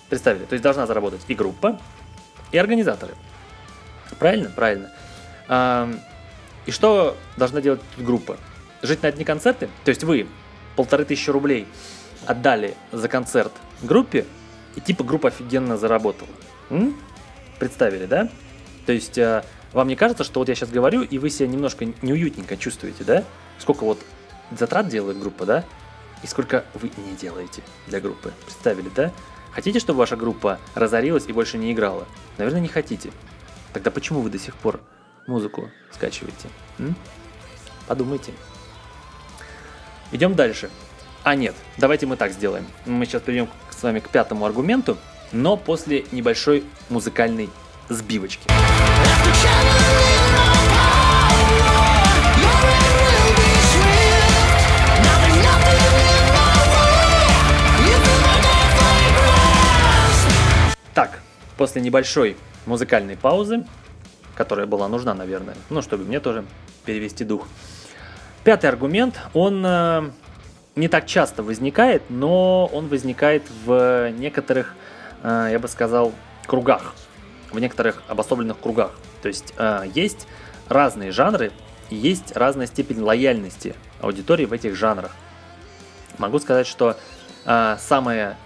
[0.09, 1.79] Представили, то есть должна заработать и группа,
[2.51, 3.15] и организаторы.
[4.19, 4.49] Правильно?
[4.49, 4.91] Правильно.
[5.47, 5.91] А,
[6.65, 8.37] и что должна делать группа?
[8.81, 9.69] Жить на одни концерты?
[9.83, 10.27] То есть вы
[10.75, 11.67] полторы тысячи рублей
[12.25, 14.25] отдали за концерт группе,
[14.75, 16.29] и типа группа офигенно заработала.
[16.69, 16.95] М?
[17.59, 18.29] Представили, да?
[18.85, 21.85] То есть э, вам не кажется, что вот я сейчас говорю, и вы себя немножко
[22.01, 23.23] неуютненько чувствуете, да?
[23.59, 23.99] Сколько вот
[24.57, 25.65] затрат делает группа, да?
[26.23, 28.31] И сколько вы не делаете для группы.
[28.45, 29.11] Представили, да?
[29.51, 32.07] Хотите, чтобы ваша группа разорилась и больше не играла?
[32.37, 33.11] Наверное, не хотите.
[33.73, 34.81] Тогда почему вы до сих пор
[35.27, 36.49] музыку скачиваете?
[36.79, 36.95] М?
[37.87, 38.33] Подумайте.
[40.11, 40.69] Идем дальше.
[41.23, 42.67] А нет, давайте мы так сделаем.
[42.85, 44.97] Мы сейчас перейдем с вами к пятому аргументу,
[45.31, 47.49] но после небольшой музыкальной
[47.89, 48.47] сбивочки.
[60.93, 61.19] Так,
[61.57, 63.65] после небольшой музыкальной паузы,
[64.33, 66.45] которая была нужна, наверное, ну, чтобы мне тоже
[66.85, 67.47] перевести дух.
[68.45, 70.09] Пятый аргумент, он э,
[70.75, 74.75] не так часто возникает, но он возникает в некоторых,
[75.23, 76.13] э, я бы сказал,
[76.45, 76.93] кругах,
[77.51, 78.91] в некоторых обособленных кругах.
[79.25, 80.27] То есть э, есть
[80.69, 81.51] разные жанры,
[81.89, 85.09] и есть разная степень лояльности аудитории в этих жанрах.
[86.19, 86.95] Могу сказать, что
[87.43, 88.37] э, самая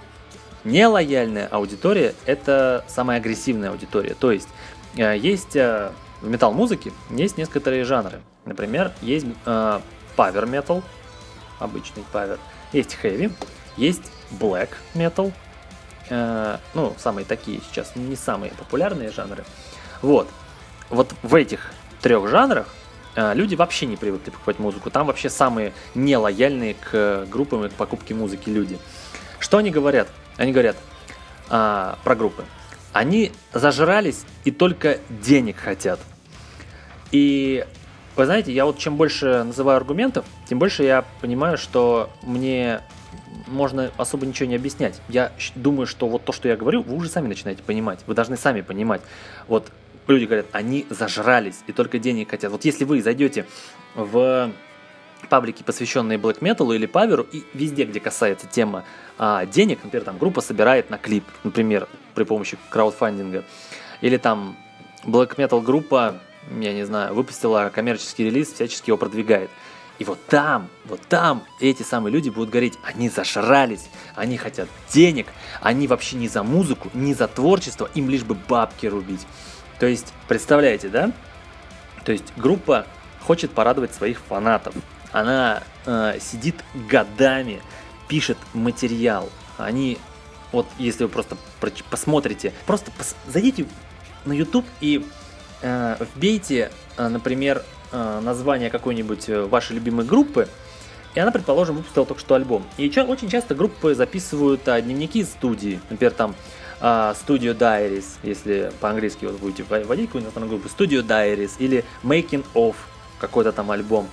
[0.63, 4.15] нелояльная аудитория– это самая агрессивная аудитория.
[4.17, 4.47] То есть
[4.95, 8.21] есть в метал-музыке есть некоторые жанры.
[8.45, 9.83] Например, есть power
[10.15, 10.81] metal–
[11.59, 12.39] обычный павер.
[12.71, 13.33] Есть heavy,
[13.75, 15.33] есть black metal,
[16.09, 19.43] э, ну, самые такие сейчас, не самые популярные жанры.
[20.01, 20.29] Вот.
[20.89, 21.71] Вот в этих
[22.01, 22.67] трех жанрах
[23.15, 24.89] э, люди вообще не привыкли покупать музыку.
[24.89, 28.79] Там вообще самые нелояльные к группам и к покупке музыки люди.
[29.39, 30.07] Что они говорят?
[30.37, 30.77] Они говорят
[31.49, 32.45] а, про группы.
[32.91, 35.99] Они зажрались и только денег хотят.
[37.11, 37.65] И
[38.15, 42.81] вы знаете, я вот чем больше называю аргументов, тем больше я понимаю, что мне
[43.47, 45.01] можно особо ничего не объяснять.
[45.07, 47.99] Я думаю, что вот то, что я говорю, вы уже сами начинаете понимать.
[48.05, 49.01] Вы должны сами понимать.
[49.47, 49.71] Вот
[50.13, 52.51] люди говорят, они зажрались и только денег хотят.
[52.51, 53.45] Вот если вы зайдете
[53.95, 54.51] в
[55.29, 58.85] паблики, посвященные black metal или паверу, и везде, где касается тема
[59.17, 63.43] а, денег, например, там группа собирает на клип, например, при помощи краудфандинга,
[64.01, 64.57] или там
[65.03, 66.19] black metal группа,
[66.59, 69.49] я не знаю, выпустила коммерческий релиз, всячески его продвигает.
[69.99, 75.27] И вот там, вот там эти самые люди будут говорить, они зашрались, они хотят денег,
[75.59, 79.27] они вообще не за музыку, не за творчество, им лишь бы бабки рубить.
[79.79, 81.11] То есть, представляете, да?
[82.03, 82.85] То есть группа
[83.21, 84.73] хочет порадовать своих фанатов.
[85.11, 86.55] Она э, сидит
[86.89, 87.61] годами,
[88.07, 89.29] пишет материал.
[89.57, 89.97] Они,
[90.51, 91.37] вот если вы просто
[91.89, 93.65] посмотрите, просто пос зайдите
[94.25, 95.05] на YouTube и
[95.61, 100.47] э, вбейте, э, например, э, название какой-нибудь э, вашей любимой группы,
[101.15, 102.63] и она, предположим, выпустила только что альбом.
[102.77, 105.79] И очень часто группы записывают а, дневники студии.
[105.89, 106.35] Например, там
[106.81, 112.75] а, Studio Diaries, если по-английски вот будете вводить какую-нибудь группу, Studio Diaries или Making of
[113.19, 114.07] какой-то там альбом.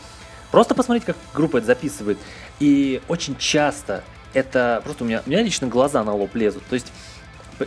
[0.51, 2.19] Просто посмотреть, как группа это записывает.
[2.61, 4.03] И очень часто
[4.33, 6.63] это просто у меня, у меня лично глаза на лоб лезут.
[6.69, 6.93] То есть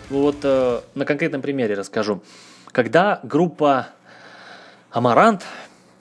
[0.09, 2.21] вот э, на конкретном примере расскажу.
[2.71, 3.87] Когда группа
[4.91, 5.45] Амарант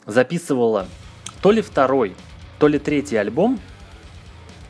[0.07, 0.87] записывала
[1.43, 2.15] то ли второй,
[2.59, 3.61] то ли третий альбом,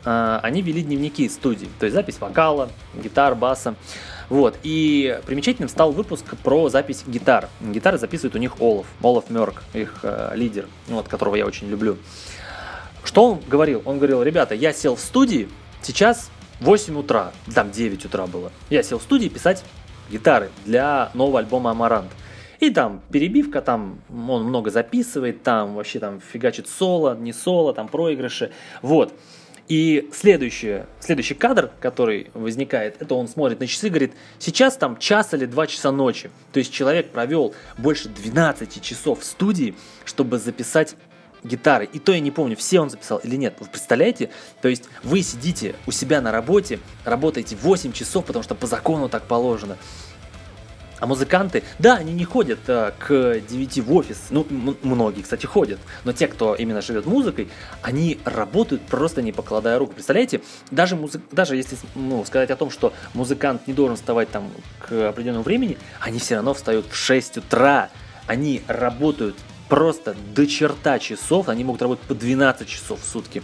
[0.05, 3.75] э, они вели дневники студии, то есть запись вокала, гитар, баса.
[4.29, 7.49] Вот, и примечательным стал выпуск про запись гитар.
[7.61, 11.97] Гитары записывает у них Олаф, Олаф Мерк, их э, лидер, вот, которого я очень люблю.
[13.03, 13.81] Что он говорил?
[13.85, 15.49] Он говорил, ребята, я сел в студии,
[15.81, 18.51] сейчас 8 утра, там 9 утра было.
[18.69, 19.63] Я сел в студии писать
[20.11, 22.11] гитары для нового альбома Амарант.
[22.59, 27.87] И там перебивка, там он много записывает, там вообще там фигачит соло, не соло, там
[27.87, 28.51] проигрыши.
[28.81, 29.13] Вот.
[29.69, 34.97] И следующий, следующий кадр, который возникает, это он смотрит на часы и говорит, сейчас там
[34.97, 36.31] час или два часа ночи.
[36.51, 40.95] То есть человек провел больше 12 часов в студии, чтобы записать
[41.43, 41.87] гитары.
[41.93, 43.57] И то я не помню, все он записал или нет.
[43.59, 44.31] Вы представляете?
[44.63, 49.07] То есть вы сидите у себя на работе, работаете 8 часов, потому что по закону
[49.07, 49.77] так положено.
[50.99, 54.45] А музыканты, да, они не ходят а, к 9 в офис, ну,
[54.81, 57.49] многие, кстати, ходят, но те, кто именно живет музыкой,
[57.81, 59.93] они работают просто не покладая рук.
[59.93, 61.21] Представляете, даже, музы...
[61.31, 65.77] даже если ну, сказать о том, что музыкант не должен вставать там к определенному времени,
[66.01, 67.89] они все равно встают в 6 утра,
[68.27, 69.35] они работают
[69.69, 73.41] просто до черта часов, они могут работать по 12 часов в сутки,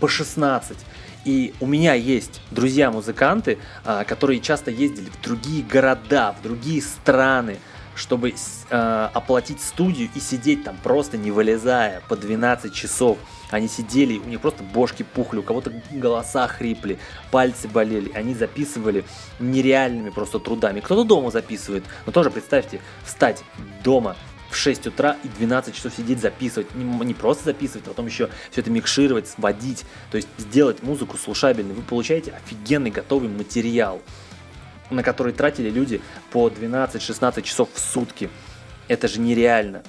[0.00, 0.76] по 16.
[1.24, 7.58] И у меня есть друзья-музыканты, а, которые часто ездили в другие города, в другие страны,
[7.94, 8.34] чтобы
[8.70, 13.18] э, оплатить студию и сидеть там просто не вылезая по 12 часов.
[13.50, 16.98] Они сидели, у них просто бошки пухли, у кого-то голоса хрипли,
[17.30, 18.10] пальцы болели.
[18.14, 19.04] Они записывали
[19.38, 20.80] нереальными просто трудами.
[20.80, 23.44] Кто-то дома записывает, но тоже представьте, встать
[23.84, 24.16] дома
[24.54, 26.74] в 6 утра и 12 часов сидеть записывать.
[26.74, 29.84] Не, не просто записывать, а потом еще все это микшировать, сводить.
[30.10, 31.74] То есть сделать музыку слушабельной.
[31.74, 34.00] Вы получаете офигенный готовый материал,
[34.90, 38.30] на который тратили люди по 12-16 часов в сутки.
[38.88, 39.82] Это же нереально.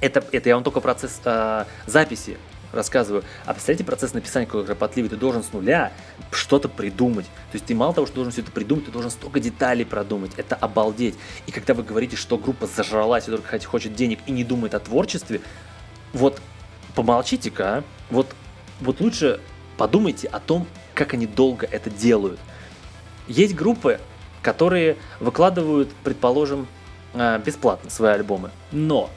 [0.00, 2.38] Это, это я вам только процесс э, записи
[2.72, 3.24] рассказываю.
[3.44, 5.10] А представляете процесс написания какой кропотливый?
[5.10, 5.92] Ты должен с нуля
[6.30, 7.26] что-то придумать.
[7.26, 10.32] То есть ты мало того, что должен все это придумать, ты должен столько деталей продумать.
[10.36, 11.16] Это обалдеть.
[11.46, 14.80] И когда вы говорите, что группа зажралась и только хочет денег и не думает о
[14.80, 15.40] творчестве,
[16.12, 16.40] вот
[16.94, 17.84] помолчите-ка, а.
[18.10, 18.34] вот,
[18.80, 19.40] вот лучше
[19.76, 22.40] подумайте о том, как они долго это делают.
[23.28, 24.00] Есть группы,
[24.42, 26.66] которые выкладывают, предположим,
[27.14, 28.50] э, бесплатно свои альбомы.
[28.72, 29.10] Но,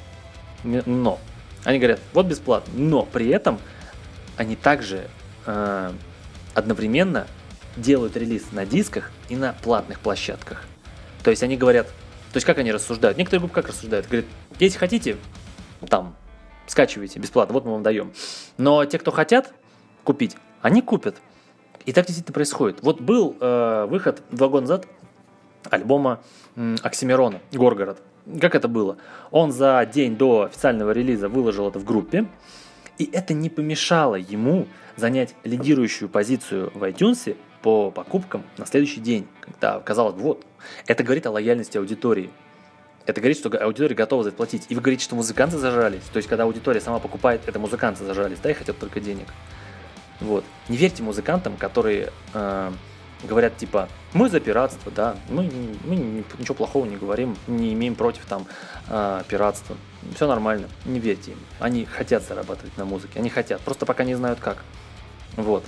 [0.63, 1.19] но
[1.63, 3.59] они говорят, вот бесплатно, но при этом
[4.37, 5.07] они также
[5.45, 5.91] э,
[6.53, 7.27] одновременно
[7.77, 10.65] делают релиз на дисках и на платных площадках.
[11.23, 13.17] То есть они говорят, то есть как они рассуждают?
[13.17, 14.07] Некоторые группы как рассуждают?
[14.07, 14.25] Говорят,
[14.59, 15.17] если хотите,
[15.87, 16.15] там,
[16.67, 18.13] скачивайте бесплатно, вот мы вам даем.
[18.57, 19.53] Но те, кто хотят
[20.03, 21.17] купить, они купят.
[21.85, 22.81] И так действительно происходит.
[22.81, 24.87] Вот был э, выход два года назад
[25.69, 26.21] альбома
[26.55, 28.01] э, Оксимирона «Горгород».
[28.39, 28.97] Как это было?
[29.31, 32.27] Он за день до официального релиза выложил это в группе,
[32.97, 39.27] и это не помешало ему занять лидирующую позицию в iTunes по покупкам на следующий день,
[39.41, 40.45] когда казалось бы, вот,
[40.87, 42.29] это говорит о лояльности аудитории.
[43.05, 44.67] Это говорит, что аудитория готова заплатить.
[44.69, 46.03] И вы говорите, что музыканты зажались.
[46.13, 49.25] То есть, когда аудитория сама покупает, это музыканты зажались, да, и хотят только денег.
[50.19, 50.45] Вот.
[50.69, 52.71] Не верьте музыкантам, которые э,
[53.23, 55.49] говорят типа, мы за пиратство, да, мы,
[55.85, 58.45] мы ничего плохого не говорим, не имеем против там
[58.89, 59.77] э, пиратства.
[60.15, 61.37] Все нормально, не верьте им.
[61.59, 64.63] Они хотят зарабатывать на музыке, они хотят, просто пока не знают как.
[65.35, 65.63] Вот.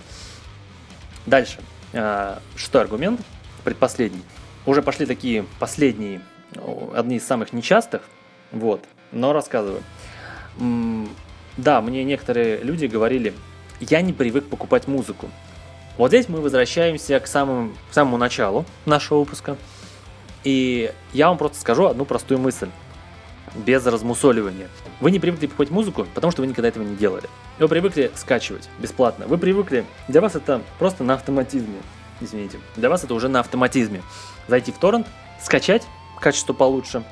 [1.25, 1.59] Дальше.
[1.93, 3.21] Э, шестой аргумент,
[3.63, 4.23] предпоследний.
[4.65, 6.21] Уже пошли такие последние,
[6.95, 8.01] одни из самых нечастых,
[8.51, 9.83] вот, но рассказываю.
[11.57, 13.33] Да, мне некоторые люди говорили,
[13.79, 15.29] я не привык покупать музыку.
[15.97, 19.57] Вот здесь мы возвращаемся к самому, к самому началу нашего выпуска.
[20.43, 22.69] И я вам просто скажу одну простую мысль.
[23.55, 24.67] Без размусоливания.
[24.99, 27.29] Вы не привыкли покупать музыку, потому что вы никогда этого не делали.
[27.59, 29.27] Вы привыкли скачивать бесплатно.
[29.27, 29.85] Вы привыкли...
[30.07, 31.77] Для вас это просто на автоматизме.
[32.19, 32.57] Извините.
[32.75, 34.01] Для вас это уже на автоматизме.
[34.47, 35.05] Зайти в торрент,
[35.39, 35.83] скачать,
[36.19, 37.03] качество получше,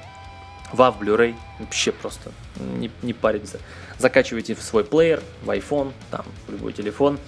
[0.74, 2.32] WAV, Blu-ray, вообще просто
[2.80, 3.60] не, не паримся.
[4.00, 7.20] Закачивайте в свой плеер, в iPhone, там, в любой телефон,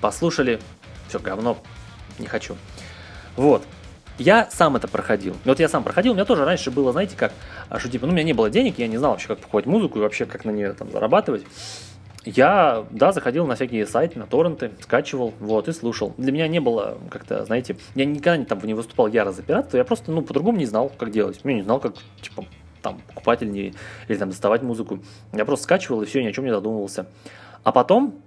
[0.00, 0.58] послушали,
[1.08, 1.58] все, говно,
[2.18, 2.56] не хочу.
[3.36, 3.64] Вот.
[4.18, 5.36] Я сам это проходил.
[5.44, 7.32] Вот я сам проходил, у меня тоже раньше было, знаете, как,
[7.68, 9.66] а что типа, ну, у меня не было денег, я не знал вообще, как покупать
[9.66, 11.44] музыку и вообще, как на нее там зарабатывать.
[12.24, 16.14] Я, да, заходил на всякие сайты, на торренты, скачивал, вот, и слушал.
[16.18, 19.76] Для меня не было как-то, знаете, я никогда не, там не выступал яро за пиратство,
[19.76, 21.40] я просто, ну, по-другому не знал, как делать.
[21.44, 22.44] Я не знал, как, типа,
[22.82, 23.74] там, покупать или, не,
[24.08, 24.98] или там доставать музыку.
[25.32, 27.06] Я просто скачивал и все, ни о чем не задумывался.
[27.62, 28.20] А потом,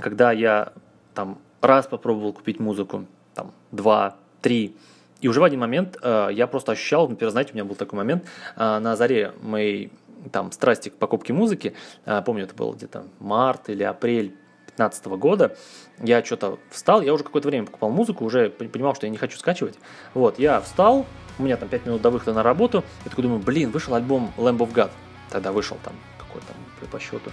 [0.00, 0.72] когда я
[1.14, 4.76] там раз попробовал купить музыку, там, два, три,
[5.22, 7.96] и уже в один момент э, я просто ощущал, например, знаете, у меня был такой
[7.96, 8.24] момент
[8.56, 9.92] э, на заре моей
[10.32, 14.34] там страсти к покупке музыки, э, помню, это был где-то март или апрель
[14.76, 15.56] 2015 года,
[16.00, 19.38] я что-то встал, я уже какое-то время покупал музыку, уже понимал, что я не хочу
[19.38, 19.78] скачивать.
[20.14, 21.06] Вот, я встал,
[21.38, 24.32] у меня там 5 минут до выхода на работу, я такой думаю, блин, вышел альбом
[24.36, 24.90] Lamb of God.
[25.30, 26.56] Тогда вышел там, какой там,
[26.90, 27.30] по счету,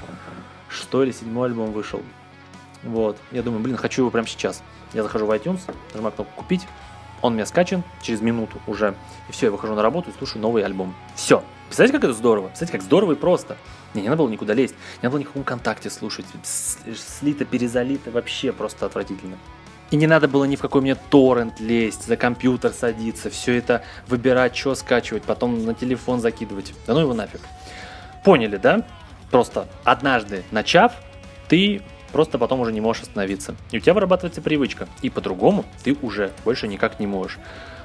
[0.70, 2.02] шестой или седьмой альбом вышел.
[2.84, 4.64] Вот, я думаю, блин, хочу его прямо сейчас.
[4.94, 5.62] Я захожу в iTunes,
[5.94, 6.66] нажимаю кнопку «Купить»,
[7.22, 8.96] он меня скачан через минуту уже.
[9.28, 10.96] И все, я выхожу на работу и слушаю новый альбом.
[11.16, 11.44] Все.
[11.68, 12.48] Представляете, как это здорово?
[12.48, 13.58] Представляете, как здорово и просто.
[13.94, 14.76] Мне не надо было никуда лезть.
[15.02, 16.26] Не надо было никаком контакте слушать.
[16.44, 19.38] Слито, перезалито, вообще просто отвратительно.
[19.92, 23.84] И не надо было ни в какой мне торрент лезть, за компьютер садиться, все это
[24.08, 26.74] выбирать, что скачивать, потом на телефон закидывать.
[26.86, 27.42] Да ну его нафиг.
[28.24, 28.86] Поняли, да?
[29.32, 30.94] Просто однажды начав,
[31.48, 33.56] ты просто потом уже не можешь остановиться.
[33.72, 34.88] И у тебя вырабатывается привычка.
[35.02, 37.38] И по-другому ты уже больше никак не можешь.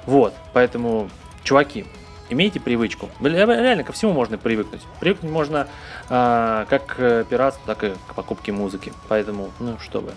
[0.06, 1.08] Вот, поэтому,
[1.42, 1.86] чуваки,
[2.28, 3.08] имейте привычку.
[3.20, 4.82] Реально ко всему можно привыкнуть.
[5.00, 5.68] Привыкнуть можно
[6.08, 8.92] э, как к пиратству, так и к покупке музыки.
[9.08, 10.12] Поэтому, ну, чтобы.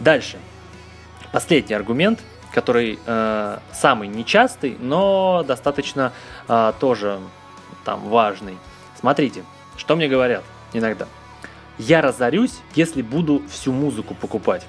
[0.00, 0.38] Дальше.
[1.32, 2.20] Последний аргумент,
[2.52, 6.12] который э, самый нечастый, но достаточно
[6.48, 7.18] э, тоже
[7.84, 8.56] там важный.
[8.98, 9.44] Смотрите,
[9.76, 11.06] что мне говорят иногда.
[11.78, 14.66] Я разорюсь, если буду всю музыку покупать.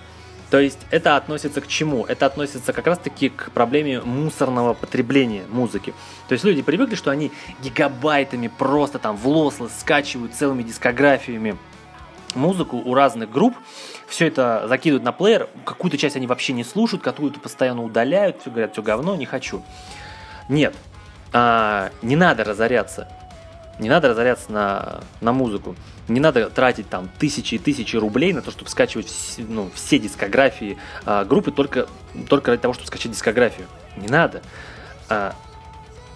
[0.50, 2.06] То есть это относится к чему?
[2.06, 5.94] Это относится как раз таки к проблеме мусорного потребления музыки.
[6.28, 11.58] То есть люди привыкли, что они гигабайтами просто там в лосло скачивают целыми дискографиями
[12.36, 13.56] музыку у разных групп,
[14.08, 18.50] все это закидывают на плеер, какую-то часть они вообще не слушают, какую-то постоянно удаляют, все
[18.50, 19.64] говорят, все говно, не хочу.
[20.50, 20.76] Нет,
[21.34, 23.08] а, не надо разоряться.
[23.80, 25.76] Не надо разоряться на, на музыку.
[26.08, 30.00] Не надо тратить там тысячи и тысячи рублей на то, чтобы скачивать все, ну, все
[30.00, 31.88] дискографии а, группы только,
[32.30, 33.68] только ради того, чтобы скачать дискографию.
[33.98, 34.42] Не надо.
[35.10, 35.36] А,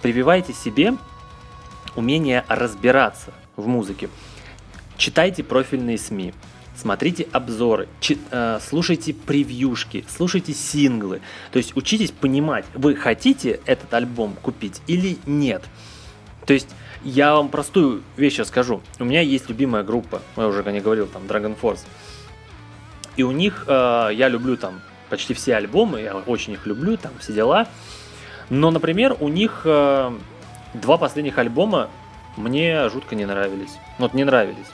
[0.02, 0.94] прививайте себе
[1.96, 4.10] умение разбираться в музыке.
[4.98, 6.34] Читайте профильные СМИ,
[6.76, 11.22] смотрите обзоры, чи, э, слушайте превьюшки, слушайте синглы.
[11.52, 15.64] То есть учитесь понимать, вы хотите этот альбом купить или нет.
[16.46, 16.70] То есть
[17.04, 18.82] я вам простую вещь расскажу.
[19.00, 21.86] У меня есть любимая группа, я уже не говорил, там Dragon Force.
[23.16, 27.12] И у них э, я люблю там почти все альбомы, я очень их люблю, там
[27.20, 27.68] все дела.
[28.50, 30.12] Но, например, у них э,
[30.74, 31.90] два последних альбома
[32.38, 33.74] мне жутко не нравились.
[33.98, 34.68] Ну, вот не нравились.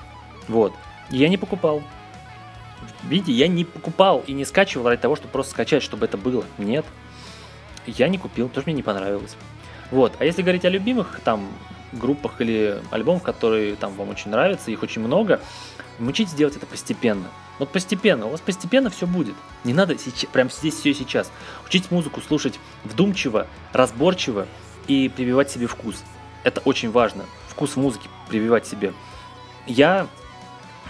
[0.47, 0.73] Вот.
[1.09, 1.81] И я не покупал.
[3.03, 6.43] Видите, я не покупал и не скачивал ради того, чтобы просто скачать, чтобы это было.
[6.57, 6.85] Нет.
[7.85, 9.35] Я не купил, тоже мне не понравилось.
[9.91, 10.13] Вот.
[10.19, 11.47] А если говорить о любимых там
[11.91, 15.39] группах или альбомах, которые там вам очень нравятся, их очень много,
[15.99, 17.27] учитесь делать это постепенно.
[17.57, 19.35] Вот постепенно, у вас постепенно все будет.
[19.63, 21.31] Не надо сейчас, прямо здесь все сейчас.
[21.65, 24.45] Учить музыку слушать вдумчиво, разборчиво
[24.87, 26.03] и прививать себе вкус.
[26.43, 27.25] Это очень важно.
[27.47, 28.93] Вкус музыки прививать себе.
[29.67, 30.07] Я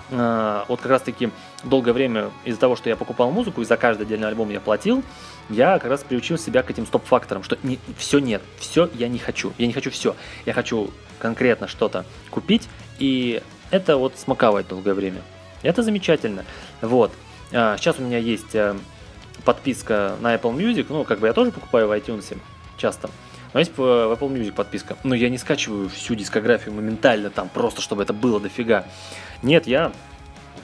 [0.09, 1.29] э, вот как раз-таки
[1.69, 5.03] долгое время из-за того, что я покупал музыку, и за каждый отдельный альбом я платил,
[5.49, 9.19] я как раз приучил себя к этим стоп-факторам, что не, все нет, все я не
[9.19, 12.67] хочу, я не хочу все, я хочу конкретно что-то купить,
[12.99, 13.41] и
[13.71, 15.21] это вот смаковать долгое время.
[15.63, 16.45] Это замечательно.
[16.81, 17.11] Вот.
[17.51, 18.75] А, сейчас у меня есть э,
[19.43, 22.37] подписка на Apple Music, ну, как бы я тоже покупаю в iTunes
[22.77, 23.09] часто.
[23.53, 24.97] Но есть в Apple Music подписка.
[25.03, 28.85] Но я не скачиваю всю дискографию моментально там, просто чтобы это было дофига.
[29.41, 29.93] Нет, я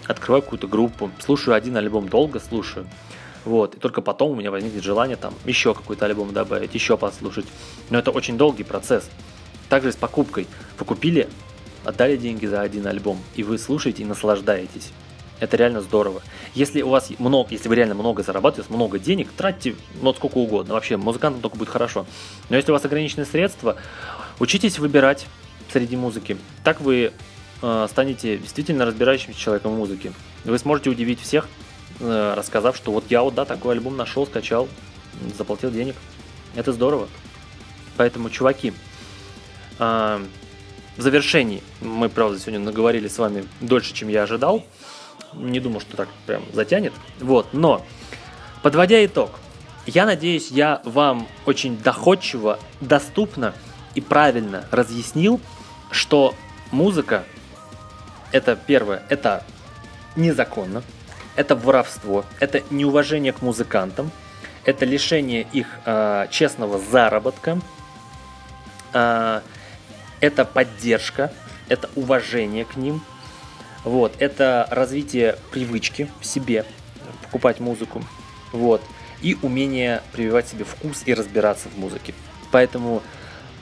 [0.08, 2.88] открываю какую-то группу, слушаю один альбом, долго слушаю.
[3.46, 7.46] Вот, и только потом у меня возникнет желание там еще какой-то альбом добавить, еще послушать.
[7.90, 9.10] Но это очень долгий процесс.
[9.70, 10.48] Также с покупкой.
[10.78, 11.28] Вы купили,
[11.84, 14.92] отдали деньги за один альбом, и вы слушаете и наслаждаетесь.
[15.40, 16.22] Это реально здорово.
[16.54, 20.76] Если у вас много, если вы реально много зарабатываете, много денег, тратьте ну, сколько угодно.
[20.76, 22.06] Вообще, музыкантам только будет хорошо.
[22.50, 23.76] Но если у вас ограниченные средства,
[24.40, 25.26] учитесь выбирать
[25.74, 26.38] среди музыки.
[26.64, 27.12] Так вы
[27.62, 30.14] э, станете действительно разбирающимся человеком в музыке.
[30.44, 31.48] Вы сможете удивить всех,
[32.00, 34.68] э, рассказав, что вот я вот да, такой альбом нашел, скачал,
[35.38, 35.96] заплатил денег.
[36.56, 37.08] Это здорово.
[37.98, 38.74] Поэтому, чуваки,
[39.80, 40.26] э,
[40.98, 44.66] в завершении, мы, правда, сегодня наговорили с вами дольше, чем я ожидал.
[45.34, 46.94] Не думал, что так прям затянет.
[47.20, 47.86] Вот, но,
[48.62, 49.32] подводя итог,
[49.86, 53.54] я надеюсь, я вам очень доходчиво, доступно
[53.96, 55.40] и правильно разъяснил,
[55.90, 56.36] что
[56.72, 57.24] музыка
[58.32, 59.44] это первое, это
[60.16, 60.84] незаконно,
[61.36, 64.12] это воровство, это неуважение к музыкантам,
[64.66, 67.60] это лишение их э, честного заработка,
[68.94, 69.42] э,
[70.20, 71.32] это поддержка,
[71.68, 73.02] это уважение к ним,
[73.84, 76.66] вот, это развитие привычки в себе,
[77.24, 78.04] покупать музыку,
[78.52, 78.82] вот,
[79.22, 82.14] и умение прививать себе вкус и разбираться в музыке.
[82.52, 83.02] Поэтому,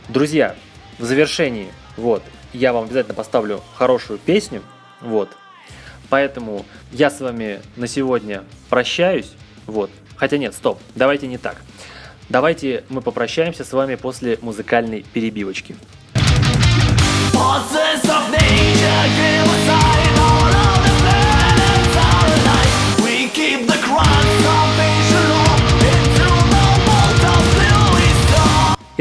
[0.08, 0.56] друзья,
[0.98, 4.62] в завершении, вот, я вам обязательно поставлю хорошую песню,
[5.02, 5.30] вот.
[6.10, 9.32] Поэтому я с вами на сегодня прощаюсь,
[9.68, 9.92] вот.
[10.16, 11.58] Хотя нет, стоп, давайте не так.
[12.30, 15.76] Давайте мы попрощаемся с вами после музыкальной перебивочки.
[17.34, 19.89] Forces of nature give aside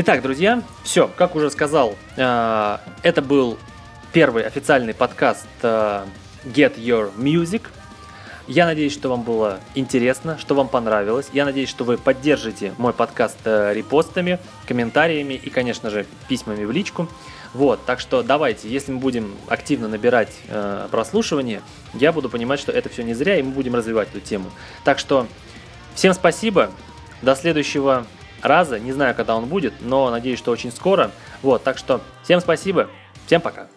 [0.01, 3.59] Итак, друзья, все, как уже сказал, э, это был
[4.13, 6.05] первый официальный подкаст э,
[6.45, 7.63] Get Your Music.
[8.47, 11.31] Я надеюсь, что вам было интересно, что вам понравилось.
[11.33, 14.39] Я надеюсь, что вы поддержите мой подкаст э, репостами,
[14.69, 17.09] комментариями и, конечно же, письмами в личку.
[17.53, 21.61] Вот, так что давайте, если мы будем активно набирать э, прослушивание,
[21.95, 24.53] я буду понимать, что это все не зря, и мы будем развивать эту тему.
[24.85, 25.27] Так что
[25.97, 26.71] всем спасибо,
[27.21, 28.07] до следующего
[28.43, 31.11] раза, не знаю, когда он будет, но надеюсь, что очень скоро.
[31.43, 32.89] Вот, так что всем спасибо,
[33.27, 33.69] всем пока.